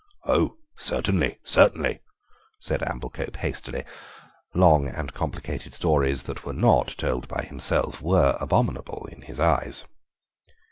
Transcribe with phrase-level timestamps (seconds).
[0.25, 1.99] "Oh, certainly, certainly,"
[2.59, 3.83] said Amblecope hastily;
[4.55, 9.85] long and complicated stories that were not told by himself were abominable in his eyes.